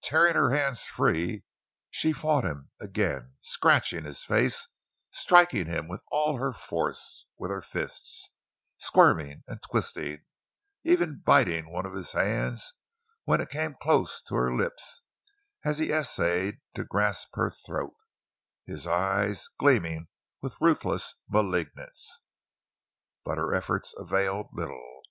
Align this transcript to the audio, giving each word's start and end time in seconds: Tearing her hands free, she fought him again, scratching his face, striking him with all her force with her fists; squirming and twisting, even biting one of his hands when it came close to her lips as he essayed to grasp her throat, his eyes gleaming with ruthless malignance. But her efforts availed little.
Tearing 0.00 0.36
her 0.36 0.52
hands 0.52 0.86
free, 0.86 1.44
she 1.90 2.10
fought 2.14 2.46
him 2.46 2.70
again, 2.80 3.34
scratching 3.40 4.06
his 4.06 4.24
face, 4.24 4.68
striking 5.10 5.66
him 5.66 5.86
with 5.86 6.02
all 6.10 6.38
her 6.38 6.54
force 6.54 7.26
with 7.38 7.50
her 7.50 7.60
fists; 7.60 8.30
squirming 8.78 9.44
and 9.46 9.60
twisting, 9.62 10.24
even 10.82 11.20
biting 11.26 11.70
one 11.70 11.84
of 11.84 11.92
his 11.92 12.12
hands 12.12 12.72
when 13.24 13.38
it 13.42 13.50
came 13.50 13.74
close 13.74 14.22
to 14.22 14.34
her 14.34 14.50
lips 14.50 15.02
as 15.62 15.76
he 15.76 15.92
essayed 15.92 16.58
to 16.72 16.82
grasp 16.82 17.28
her 17.34 17.50
throat, 17.50 17.94
his 18.64 18.86
eyes 18.86 19.46
gleaming 19.60 20.08
with 20.40 20.56
ruthless 20.58 21.16
malignance. 21.28 22.22
But 23.26 23.36
her 23.36 23.54
efforts 23.54 23.94
availed 23.98 24.48
little. 24.54 25.02